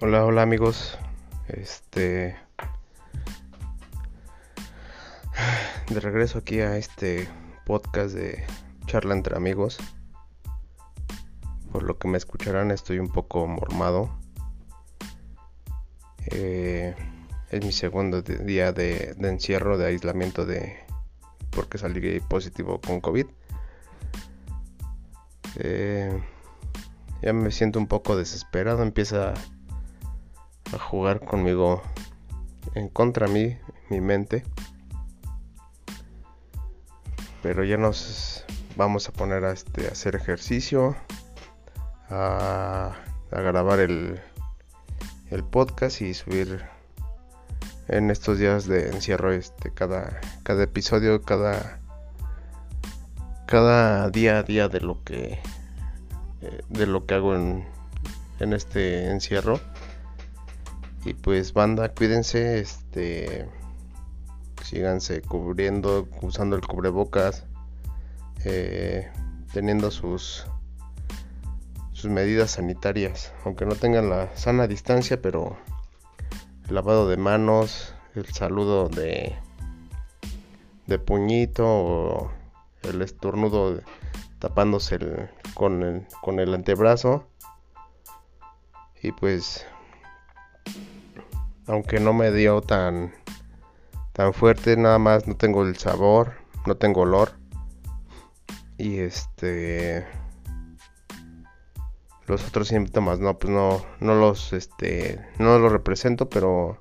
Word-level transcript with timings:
Hola, 0.00 0.24
hola 0.24 0.42
amigos. 0.42 0.96
Este. 1.48 2.36
De 5.88 5.98
regreso 5.98 6.38
aquí 6.38 6.60
a 6.60 6.76
este 6.76 7.28
podcast 7.66 8.14
de 8.14 8.44
charla 8.86 9.14
entre 9.14 9.36
amigos. 9.36 9.78
Por 11.72 11.82
lo 11.82 11.98
que 11.98 12.06
me 12.06 12.16
escucharán, 12.16 12.70
estoy 12.70 13.00
un 13.00 13.08
poco 13.08 13.48
mormado. 13.48 14.08
Eh, 16.26 16.94
es 17.50 17.64
mi 17.64 17.72
segundo 17.72 18.22
día 18.22 18.70
de, 18.70 19.16
encierro, 19.20 19.78
de 19.78 19.86
aislamiento 19.86 20.46
de 20.46 20.78
porque 21.50 21.76
salí 21.76 22.20
positivo 22.20 22.80
con 22.80 23.00
COVID. 23.00 23.26
Eh, 25.56 26.22
ya 27.20 27.32
me 27.32 27.50
siento 27.50 27.80
un 27.80 27.88
poco 27.88 28.16
desesperado, 28.16 28.84
empieza 28.84 29.34
a 30.72 30.78
jugar 30.78 31.20
conmigo 31.20 31.82
en 32.74 32.88
contra 32.88 33.26
mí, 33.28 33.56
mi 33.88 34.00
mente. 34.00 34.44
Pero 37.42 37.64
ya 37.64 37.76
nos 37.76 38.44
vamos 38.76 39.08
a 39.08 39.12
poner 39.12 39.44
a, 39.44 39.52
este, 39.52 39.88
hacer 39.88 40.16
ejercicio, 40.16 40.96
a, 42.10 42.96
grabar 43.30 43.80
el, 43.80 44.20
el 45.30 45.44
podcast 45.44 46.00
y 46.00 46.14
subir 46.14 46.64
en 47.88 48.10
estos 48.10 48.38
días 48.38 48.66
de 48.66 48.88
encierro 48.88 49.32
este 49.32 49.72
cada 49.72 50.20
cada 50.42 50.62
episodio 50.62 51.22
cada 51.22 51.80
cada 53.46 54.10
día 54.10 54.38
a 54.38 54.42
día 54.42 54.68
de 54.68 54.80
lo 54.80 55.02
que 55.04 55.38
eh, 56.42 56.62
de 56.68 56.86
lo 56.86 57.06
que 57.06 57.14
hago 57.14 57.34
en, 57.34 57.66
en 58.40 58.52
este 58.52 59.10
encierro 59.10 59.60
y 61.04 61.14
pues 61.14 61.52
banda 61.52 61.88
cuídense 61.94 62.58
este 62.58 63.48
síganse 64.62 65.22
cubriendo 65.22 66.08
usando 66.22 66.56
el 66.56 66.66
cubrebocas 66.66 67.44
eh, 68.44 69.10
teniendo 69.52 69.90
sus 69.90 70.46
sus 71.92 72.10
medidas 72.10 72.52
sanitarias 72.52 73.32
aunque 73.44 73.66
no 73.66 73.74
tengan 73.74 74.10
la 74.10 74.36
sana 74.36 74.66
distancia 74.66 75.20
pero 75.22 75.56
el 76.68 76.74
lavado 76.74 77.08
de 77.08 77.16
manos, 77.16 77.94
el 78.14 78.26
saludo 78.26 78.90
de, 78.90 79.34
de 80.86 80.98
puñito 80.98 82.30
el 82.82 83.00
estornudo 83.00 83.80
tapándose 84.38 84.98
con, 85.54 86.06
con 86.20 86.40
el 86.40 86.54
antebrazo. 86.54 87.26
Y 89.02 89.12
pues, 89.12 89.66
aunque 91.68 92.00
no 92.00 92.12
me 92.12 92.32
dio 92.32 92.60
tan, 92.62 93.12
tan 94.12 94.32
fuerte, 94.32 94.76
nada 94.76 94.98
más 94.98 95.28
no 95.28 95.36
tengo 95.36 95.62
el 95.62 95.76
sabor, 95.76 96.32
no 96.66 96.76
tengo 96.76 97.02
olor. 97.02 97.32
Y 98.78 98.98
este 98.98 100.06
los 102.28 102.46
otros 102.46 102.68
síntomas 102.68 103.20
no 103.20 103.38
pues 103.38 103.52
no 103.52 103.82
no 104.00 104.14
los 104.14 104.52
este 104.52 105.26
no 105.38 105.58
los 105.58 105.72
represento 105.72 106.28
pero 106.28 106.78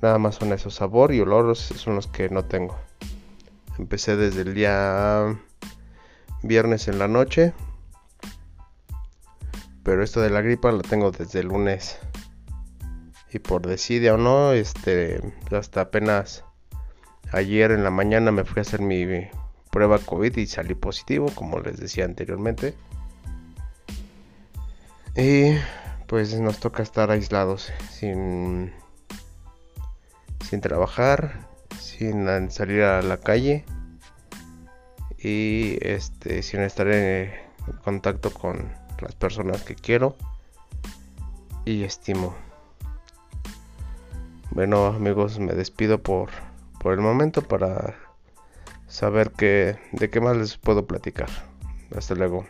nada 0.00 0.18
más 0.18 0.36
son 0.36 0.52
esos 0.54 0.74
sabor 0.74 1.12
y 1.12 1.20
olor 1.20 1.54
son 1.54 1.94
los 1.94 2.06
que 2.06 2.30
no 2.30 2.42
tengo 2.42 2.78
empecé 3.78 4.16
desde 4.16 4.42
el 4.42 4.54
día 4.54 5.38
viernes 6.42 6.88
en 6.88 6.98
la 6.98 7.06
noche 7.06 7.52
pero 9.82 10.02
esto 10.02 10.22
de 10.22 10.30
la 10.30 10.40
gripa 10.40 10.72
lo 10.72 10.80
tengo 10.80 11.10
desde 11.10 11.40
el 11.40 11.48
lunes 11.48 11.98
y 13.32 13.38
por 13.38 13.66
decidia 13.66 14.14
o 14.14 14.16
no 14.16 14.52
este 14.52 15.20
hasta 15.50 15.82
apenas 15.82 16.44
ayer 17.32 17.70
en 17.70 17.84
la 17.84 17.90
mañana 17.90 18.30
me 18.30 18.44
fui 18.44 18.60
a 18.60 18.62
hacer 18.62 18.80
mi 18.80 19.04
prueba 19.70 19.98
covid 19.98 20.36
y 20.36 20.46
salí 20.46 20.74
positivo 20.74 21.30
como 21.34 21.60
les 21.60 21.78
decía 21.78 22.04
anteriormente 22.04 22.74
y 25.16 25.56
pues 26.06 26.38
nos 26.38 26.58
toca 26.58 26.82
estar 26.82 27.10
aislados, 27.10 27.72
sin, 27.90 28.72
sin 30.48 30.60
trabajar, 30.60 31.48
sin 31.80 32.50
salir 32.50 32.82
a 32.82 33.02
la 33.02 33.16
calle 33.16 33.64
y 35.18 35.78
este, 35.80 36.42
sin 36.42 36.60
estar 36.60 36.88
en 36.88 37.32
contacto 37.82 38.30
con 38.30 38.72
las 39.00 39.14
personas 39.14 39.62
que 39.62 39.74
quiero 39.74 40.16
y 41.64 41.82
estimo. 41.82 42.34
Bueno 44.56 44.86
amigos, 44.86 45.38
me 45.38 45.52
despido 45.52 46.02
por, 46.02 46.30
por 46.80 46.94
el 46.94 47.00
momento 47.00 47.42
para 47.42 47.94
saber 48.86 49.32
que, 49.32 49.76
de 49.92 50.08
qué 50.08 50.18
más 50.18 50.34
les 50.34 50.56
puedo 50.56 50.86
platicar. 50.86 51.28
Hasta 51.94 52.14
luego. 52.14 52.46